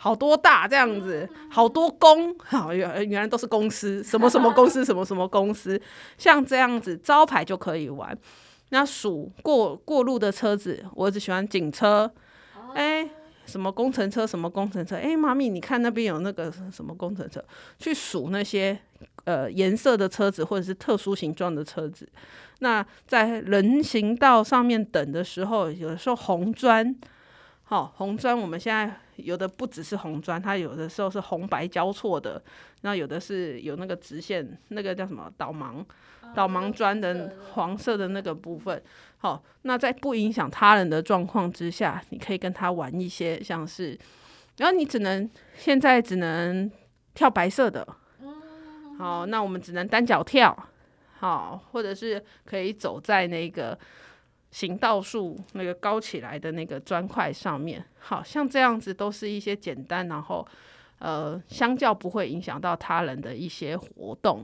[0.02, 5.80] 好多大这样子，好多公， 好原原来都是公司，什么什么公司， 什么什么公司，
[6.18, 8.18] 像这样子招牌就可以玩。
[8.70, 12.10] 那数过过路的车子，我只喜欢警车，
[12.74, 13.10] 哎、欸。
[13.46, 14.28] 什么工程车？
[14.28, 14.96] 什么工程车？
[14.96, 17.44] 哎，妈咪，你看那边有那个什么工程车？
[17.80, 18.78] 去数那些
[19.24, 22.08] 呃颜色的车子，或者是特殊形状的车子。
[22.60, 26.96] 那在人行道上面等的时候，有的时候红砖，
[27.64, 32.42] 好、哦、红砖，我们现在有的不只是红砖，它有的时候是红白交错的。
[32.82, 35.84] 那有的是有那个直线，那个叫什么导盲？
[36.36, 38.80] 导盲砖的黄色的那个部分，
[39.18, 43.98] 好，那在不影响他人的状况之下，你可以跟他玩一些像是，
[44.58, 46.70] 然后你只能现在只能
[47.16, 47.88] 跳白色的，
[49.00, 50.56] 好，那我们只能单脚跳，
[51.18, 53.76] 好，或者是可以走在那个
[54.52, 60.48] 行道树那个高起来的那个砖块上面，好像这样子都是一些简单，然后
[61.00, 64.44] 呃，相较不会影响到他人的一些活动。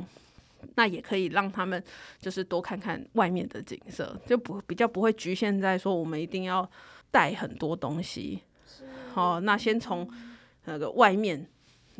[0.74, 1.82] 那也可以让他们
[2.20, 6.68] 就是多看看外面的景色，就不比较不会局限在说我们一定要
[7.12, 8.42] 带很多东西。
[9.14, 10.10] 好，那先从
[10.66, 11.48] 那个外面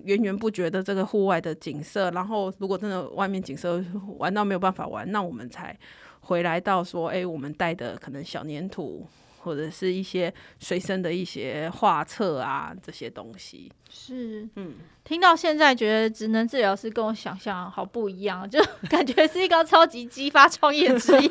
[0.04, 3.84] 源源不绝的这个户外的景色，然后如果真的外面景色
[4.18, 5.78] 玩到没有办法玩，那我们才
[6.26, 9.06] 回来到说，哎，我们带的可能小粘土。
[9.46, 13.72] 或者是一些随身的一些画册啊，这些东西。
[13.88, 14.74] 是，嗯，
[15.06, 21.28] 听到现在觉得职能治疗师跟我想象好不一样，就 感觉是一个超级激发创业职业，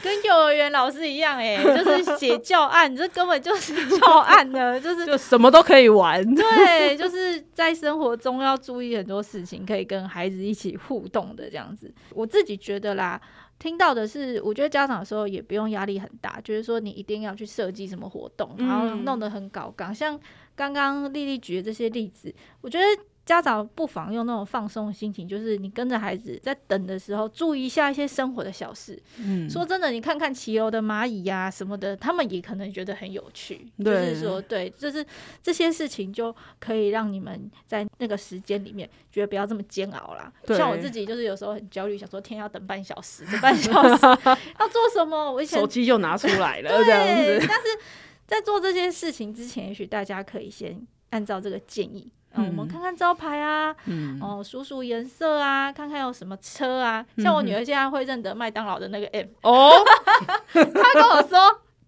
[0.00, 13.20] 跟幼儿园老师一样，哎，就是写教案，这根本就是教案呢，就是就什么都可以玩，对，就是在生活中要注意很多事情，可以跟孩子一起互动的这样子，我自己觉得啦。
[13.58, 19.94] 听到的是，我觉得家长的时候也不用压力很大，就是说你一定要去设计什么活动，然后弄得很搞刚。
[19.94, 20.18] 像
[20.54, 22.84] 刚刚丽丽举的这些例子，我觉得。
[23.28, 28.98] 家长不妨用那种放松的心情，就是你跟着孩子在等的时候，注意一下一些生活的小事。
[29.18, 33.70] 嗯，说真的，你看看骑楼的蚂蚁呀、啊、什么的，他们也可能觉得很有趣。
[33.84, 35.04] 就是说，对，就是
[35.42, 40.32] 这些事情就可以让你们在那个时间里面觉得不要这么煎熬啦。
[40.56, 44.06] 像我自己，就是有时候很焦虑，想说天要等半小时，等半小时
[44.58, 45.30] 要做什么？
[45.30, 47.46] 我以前手机就拿出来了，这样子。
[47.46, 47.66] 但是
[48.26, 52.10] 在做这件事情之前，也许大家可以先按照这个建议。
[52.34, 57.04] 嗯，我们看看招牌啊，嗯、哦，数数颜色啊，看看有什么车啊。
[57.16, 59.72] 像我女儿现在会认得麦当劳的那个 M 哦，
[60.52, 61.38] 她跟我说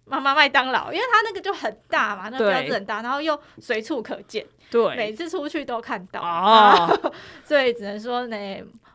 [0.05, 6.89] 妈妈麦当劳，因为她那个就很大嘛，那个标志很大，然后又随处可见，对，每次出去都看到啊，
[7.45, 8.37] 所以只能说呢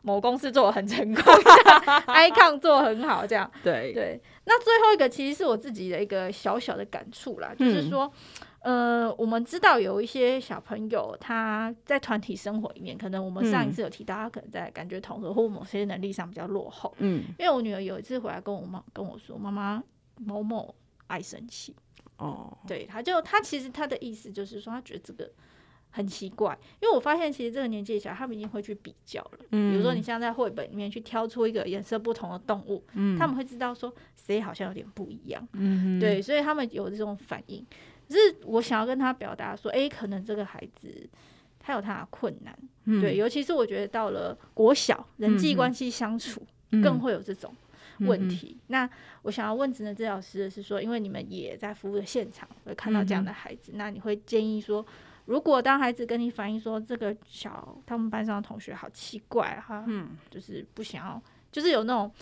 [0.02, 1.22] 某公司做的很成功，
[2.08, 3.92] icon 做得很好，这样对。
[3.92, 4.20] 对。
[4.48, 8.12] 那最后一个其实是我自己的一个小小的感触啦，嗯、就是说。
[8.66, 16.92] 呃，我们知道有一些小朋友他在团体生活里面，可能我们上一次有提到，他可能在感觉统合或某些能力上比较落后。
[16.98, 19.80] 嗯，因为我女儿有一次回来跟我妈跟我说，妈妈
[20.16, 20.74] 某某
[21.06, 21.76] 爱生气。
[22.16, 25.30] 哦，对，他就他其实他的意思就是说，他觉得这个
[25.90, 29.38] 很奇怪，因为我发现其实这个年纪小，他们已经会去比较了。
[29.50, 35.46] 嗯，比如说你像在绘本里面去挑出一个颜色不同的动物，嗯，他们会知道说谁好像有点不一样。
[35.52, 37.64] 嗯，对，所以他们有这种反应。
[38.08, 41.08] 可是我想要跟他表达说，诶、欸，可能这个孩子
[41.58, 46.40] 他有他的困难，嗯、对，尤其是我觉得到了国小，人际关系相处
[46.82, 47.52] 更会有这种
[48.00, 48.56] 问题。
[48.68, 48.88] 那
[49.22, 54.86] 我想要问职能治疗师的是说，因为你们也在服务的现场会看到这样的孩子，嗯、那你会建议说，
[55.24, 62.12] 如果当孩子跟你反映说，这个小他们班上的同学好奇怪哈，嗯，就是不想要，就是有那种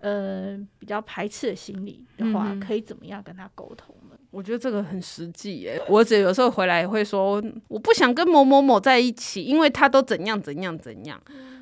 [0.00, 3.96] 呃比较排斥的心理的话，嗯、可以怎么样跟他沟通？
[4.30, 5.82] 我觉得这个很实际耶。
[5.88, 11.20] 我姐有时候回来也会说，我不想跟某某某在一起，因为他都怎样怎样怎样。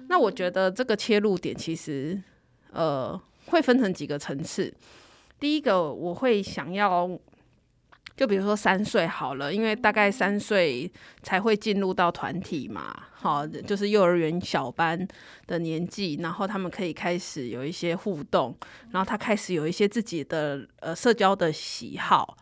[0.08, 2.20] 那我觉得这个切入点其实，
[2.72, 4.72] 呃，会分成几个层次。
[5.40, 7.08] 第一个，我会想要，
[8.16, 10.90] 就比如说三岁好了，因为大概三岁
[11.22, 15.06] 才会进入到团体嘛，好，就是幼儿园小班
[15.46, 18.54] 的年纪，然后他们可以开始有一些互动，
[18.90, 22.36] 然后他开始有一些自己的呃社交的喜好。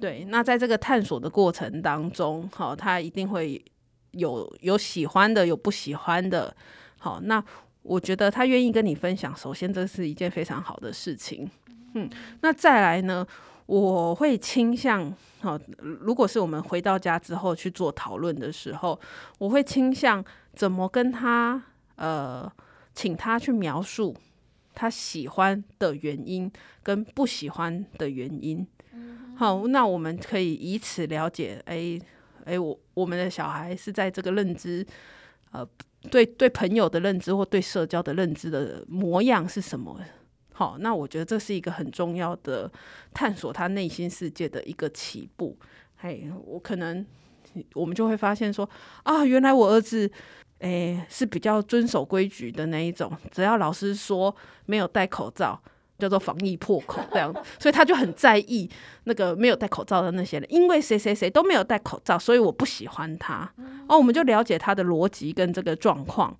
[0.00, 3.62] 对，那在这个探索的过程当中，好，他一定会
[4.10, 6.54] 有有喜欢的，有不喜欢的。
[6.98, 7.42] 好，那
[7.82, 11.50] 我觉得他愿意跟你分享，首先这是一件非常好的事情。
[11.94, 13.26] 嗯，那再来呢，
[13.66, 18.98] 我会倾向，好，如果是我们回到家之后去做讨论的时候，
[19.38, 20.22] 我会倾向
[20.54, 21.62] 怎么跟他，
[21.96, 22.50] 呃，
[22.94, 24.14] 请他去描述
[24.74, 26.50] 他喜欢的原因
[26.82, 28.66] 跟不喜欢的原因。
[29.36, 31.98] 好，那我们可以以此了解，哎
[32.44, 34.86] 哎，我我们的小孩是在这个认知，
[35.50, 35.66] 呃，
[36.10, 39.98] 对对朋友的认知或对社交的认知的模样是什么？
[40.52, 42.70] 好，那我觉得这是一个很重要的
[43.12, 45.58] 探索他内心世界的一个起步。
[45.96, 47.04] 嘿，我可能
[47.74, 48.68] 我们就会发现说，
[49.02, 50.08] 啊，原来我儿子，
[50.60, 54.34] 哎，是比较遵守规矩的那一种，只要老师说
[54.66, 55.60] 没有戴口罩。
[55.98, 58.68] 叫做防疫破口这样，所以他就很在意
[59.04, 63.48] 那个没有戴口罩的那些人，因为谁谁谁都没有戴口罩，所以我不喜欢他。
[63.88, 66.36] 哦，我们就了解他的逻辑跟这个状况，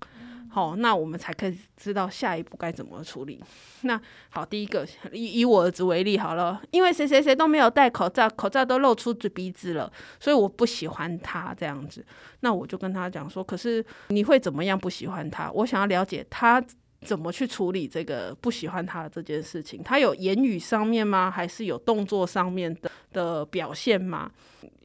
[0.49, 3.41] 好，那我们才可以知道下一步该怎么处理。
[3.81, 12.05] 那好，第一个以以我儿子为例好了，因为谁谁谁都没有戴口罩，口罩都露出嘴鼻子了，所以我不喜欢他这样子。
[12.41, 15.49] 那我就跟他讲说，可是你会怎么样不喜欢他？
[15.51, 16.61] 我想要了解他。
[17.05, 19.83] 怎么去处理这个不喜欢他的这件事情？
[19.83, 21.29] 他有言语上面吗？
[21.29, 24.31] 还是有动作上面的的表现吗？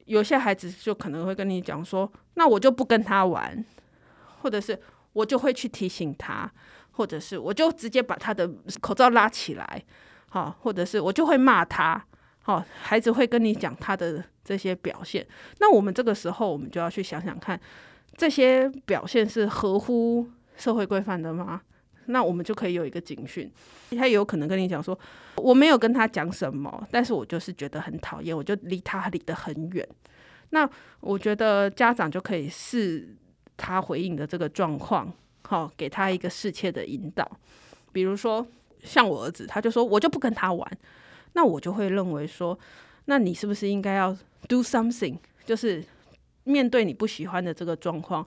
[0.04, 3.64] 有些孩子就可能会跟你讲说：“那我就不跟他玩，
[4.42, 4.78] 或者是
[5.12, 6.50] 我就会去提醒他，
[6.90, 9.85] 或者是我就直接把他的口罩拉起来，
[10.28, 12.04] 好，或者是我就会骂他。”
[12.42, 15.24] 好，孩子会跟你讲他的这些表现。
[15.61, 17.61] 那我们这个时候，我们就要去想想看，
[18.16, 21.61] 这些表现是合乎社会规范的吗？
[22.10, 23.50] 那我们就可以有一个警讯，
[23.90, 24.98] 他也有可能跟你讲说，
[25.36, 29.86] 我没有跟他讲什么，但是我就是觉得很讨厌，我就离他离得很远。
[30.50, 30.68] 那
[31.00, 33.08] 我觉得家长就可以视
[33.56, 37.30] 他回应的这个状况，好，给他一个适切的引导。
[37.92, 38.46] 比如说，
[38.82, 40.70] 像我儿子，他就说我就不跟他玩，
[41.34, 42.58] 那我就会认为说，
[43.04, 44.16] 那你是不是应该要
[44.48, 45.84] do something，就是
[46.44, 48.26] 面对你不喜欢的这个状况。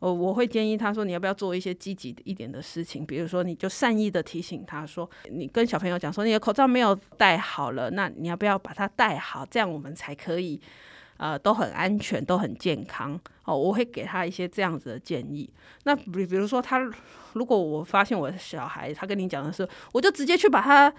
[0.00, 3.06] 我我会建议他说，你要不要做一些积极一点的事情？
[3.06, 9.46] 比如说，你就善意的提醒他说，你跟小朋友讲说，你的口罩没有戴好了，那你要不要把它戴好？
[9.46, 10.60] 这样我们才可以，
[11.16, 13.18] 呃，都很安全，都很健康。
[13.44, 15.48] 哦，我会给他一些这样子的建议。
[15.84, 16.78] 那比比如说，他
[17.32, 20.92] 如果我发现我的小孩他跟你讲的是，我就直接去把他。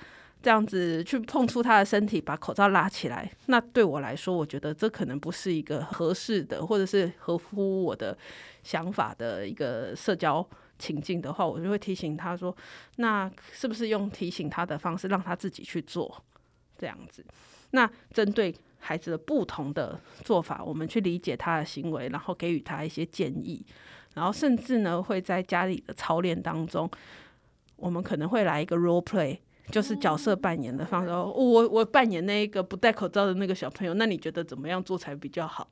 [0.45, 8.15] 这样子去碰触他的身体，把口罩拉起来，那对我来说，我觉得这可能不是一个合适的，或者是合乎我的
[8.61, 12.55] 想法的一个社交情境的话，我就会提醒他说，
[12.97, 16.23] 那是不是用提醒他的方式，让他自己去做
[16.77, 17.25] 这样子？
[17.71, 23.65] 那针对孩子的不同的做法，我们去理解他的行为，然后给予他一些建议，
[24.13, 26.87] 然后甚至呢，会在家里的操练当中，
[27.77, 29.39] 我们可能会来一个 role play。
[29.71, 35.67] 就是角色扮演的方式，哦、我我扮演那一个不戴口罩的那个小朋友，那你觉得怎么样做才比较好？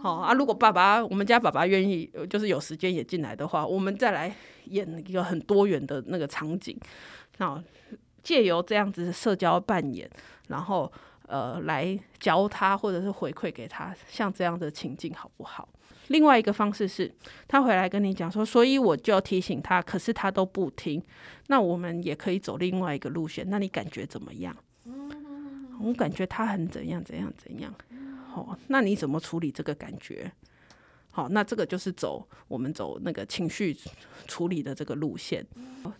[0.00, 6.74] 好啊，如果爸爸，我们家爸爸愿意，就是有时间也进来的话，我们再来演一个很多元的那个场景，
[7.36, 7.62] 那
[8.22, 10.08] 借由这样子的社交扮演，
[10.48, 10.90] 然后
[11.26, 15.68] 呃来教他或者是回馈给他，像这样的情境好不好？
[16.10, 17.08] 另外一个方式是，
[17.46, 21.00] 他回来跟你讲说，所以我就要提醒他，可是他都不听。
[21.46, 23.48] 那我们也可以走另外一个路线。
[23.48, 24.56] 那你感觉怎么样？
[25.80, 27.72] 我感觉他很怎样怎样怎样。
[28.26, 30.32] 好，那你怎么处理这个感觉？
[31.12, 33.76] 好，那这个就是走我们走那个情绪
[34.26, 35.46] 处理的这个路线。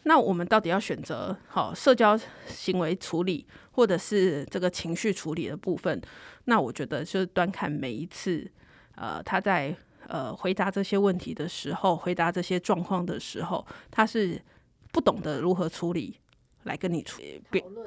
[0.02, 2.18] 那我们到底要选择好社交
[2.48, 6.02] 行为处理，或者是这个情绪处理的部分？
[6.46, 8.50] 那我觉得就是端看每一次，
[8.96, 9.72] 呃，他在。
[10.10, 14.42] 呃，回答这些问题的时候，回答这些状况的时候，他是
[14.90, 16.18] 不懂得如何处理，
[16.64, 17.22] 来跟你处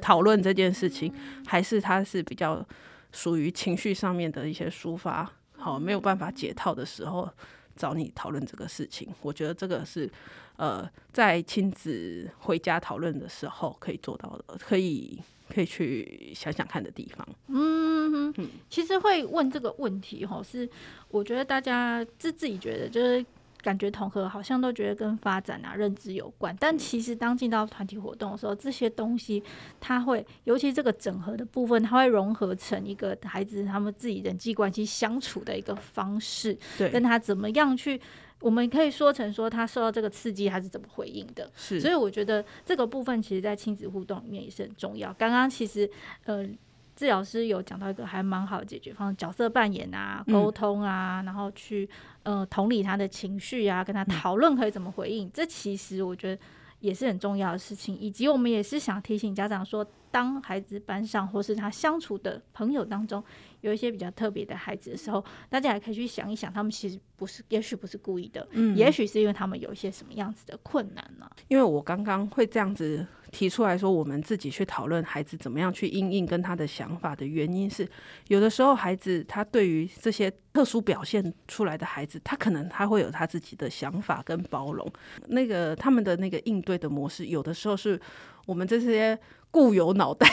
[0.02, 1.14] 讨论这件事情，
[1.46, 2.66] 还是他是比较
[3.12, 7.30] 属于情绪上面的一些抒发，好，没有办法解套的时候
[7.76, 9.14] 找你讨论这个事情。
[9.22, 10.10] 我觉得这个是
[10.56, 15.22] 呃，在亲子回家讨论的时候可以做到的，可以。
[15.54, 17.28] 可以去想想看的地方。
[17.48, 20.68] 嗯哼，其实会问这个问题哈，是
[21.10, 23.24] 我觉得大家自自己觉得就是
[23.62, 26.56] 感觉统合，好像都觉得跟发展啊、认知有关。
[26.60, 29.42] 但其实当进到团体活动的时候，这些东西
[29.80, 38.02] 它会，尤其这个整合的部分，它会融合成一个孩子他们自己人际关系相处的一个方式，对，跟他怎么样去。
[38.44, 41.50] 我们可以说成说他受到这个刺激，他是怎么回应的？
[41.56, 45.14] 是，所以我觉得这个部分其实，在亲子互动里面也是很重要。
[45.14, 45.90] 刚刚其实，
[46.26, 46.46] 呃，
[46.94, 51.90] 治疗师有讲到一个还蛮好的解决方式，角色扮演啊，沟通啊，嗯、然后去
[52.24, 55.26] 呃同理他的情绪啊，跟他讨论可以怎么回应。
[55.26, 56.42] 嗯、这其实我觉得
[56.82, 57.98] 也是很重要的事情。
[57.98, 63.24] 以及我们也是想提醒家长说，当孩子班上或是他相处的朋友当中，
[63.64, 71.30] 有一些比较特别的孩子的时候，大家也可以去想一想，他们其实不是，也许不是故意的，嗯，也许是因为他们有一些什么样子的困难呢？
[71.48, 77.88] 因为我刚刚会这样子提出来说，我们自己去讨论孩子怎么样去应应跟他的想法的原因是，
[78.28, 84.86] 有的时候孩子他对于这些特殊表现出来的孩子，他可能他会有他自己的想法跟包容，
[85.28, 87.98] 那个他们的那个应对的模式，有的时候是
[88.46, 89.18] 我们这些
[89.50, 90.28] 固有脑袋。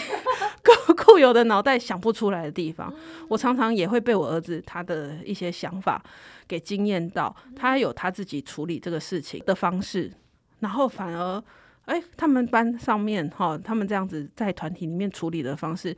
[0.86, 2.92] 固固有的脑袋想不出来的地方，
[3.28, 6.02] 我常常也会被我儿子他的一些想法
[6.46, 10.12] 给惊艳到，他有他自己处理这个事情的方式，
[10.58, 11.42] 然后反而，
[11.86, 15.96] 哎，他们班上面哈，他们这样子在团体里面处理的方式，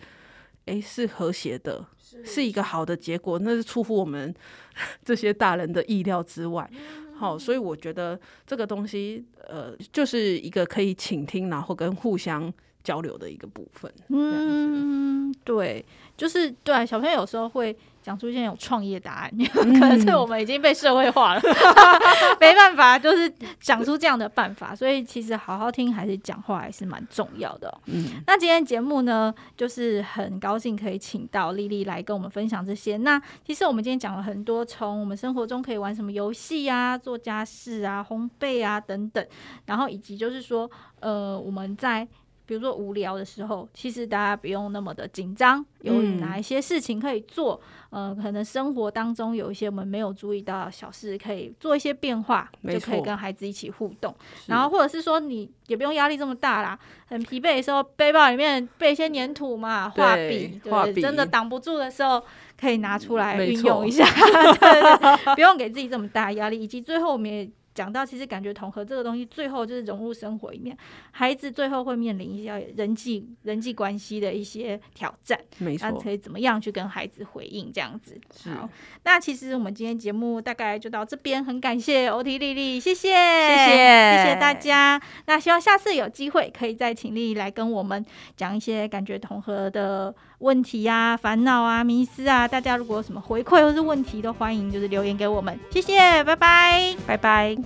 [0.66, 1.84] 哎，是和谐的，
[2.24, 4.32] 是一个好的结果，那是出乎我们
[5.04, 6.70] 这些大人的意料之外。
[7.16, 12.52] 好，所以我觉得这个东西，呃，就是一个可以倾听，然后跟互相。
[12.82, 15.84] 交流的一个部分，嗯，对，
[16.16, 21.40] 就是对小朋友有时候会讲出一些有创业答案， 嗯、可能是我们已经被社会化了，
[22.40, 24.74] 没办法，就是讲出这样的办法。
[24.74, 27.72] 所以其实好好听还是讲话还是蛮重要的。
[27.86, 32.96] 嗯，那今天节目呢，就是很高兴可以请到丽丽来跟我们分享这些。
[32.96, 39.24] 那其实我们今天讲了很多，从我们生活中可以玩什么游戏啊、做家事啊、烘焙啊等等，
[39.66, 40.68] 然后以及就是说，
[40.98, 42.06] 呃，我们在
[42.44, 47.60] 比如说无聊的时候，其实大家不用那么的紧张，有哪一些事情可以做？
[47.90, 54.14] 嗯、呃，可能生活当中有一些我们没有注意到的小事，可以做一些变化，就可以跟孩子一起互动。
[54.46, 62.22] 然后或者是说，你也不用压力这么大啦，很疲惫的时候，背包里面备一些粘土嘛，画笔，对，真的挡不住的时候，
[62.58, 64.04] 可以拿出来运用一下，
[65.34, 66.62] 不用给自己这么大压力。
[66.62, 67.48] 以及最后我们也。
[67.74, 70.76] 讲到其实感觉统合这个东西，最后就是融入生活里面，
[71.10, 78.20] 孩子最后会面临一些人际人际关系的一些挑战，没错，可以怎么样去跟孩子回应这样子。
[78.50, 78.68] 好，
[79.04, 85.00] 那其实我们今天节目大概就到这边，很感谢欧提丽丽，谢谢，谢谢，谢谢大家。
[85.26, 88.04] 那希望下次有机会可以再请丽丽来跟我们
[88.36, 92.46] 讲一些感觉统合的问题啊、烦恼啊、迷思啊。
[92.48, 95.58] 大家如果有什么回馈或是问题，都欢迎就是留言给我们。
[95.70, 97.56] 谢谢，拜拜，拜拜。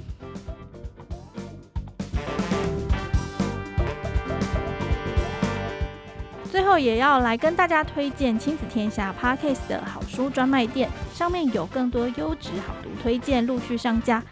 [6.52, 14.22] 最后也要来跟大家推荐亲子天下 Podcast 的好书专卖店，上面有更多优质好读推荐陆续上架，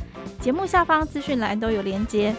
[0.40, 2.34] 节目下方资讯栏都有连结。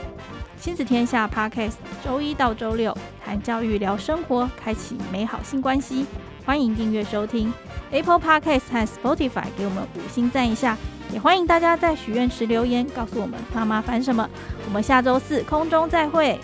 [0.65, 2.91] 亲子天下 Podcast 周一到周六
[3.23, 6.07] 谈教育、聊生活，开启美好新关系，
[6.43, 7.53] 欢迎订阅收听
[7.91, 10.75] Apple Podcast 和 Spotify，给我们五星赞一下，
[11.13, 14.27] 也欢迎大家在许愿池留言，告诉我们妈妈烦什么。
[14.65, 16.39] 我们下周四空中再会。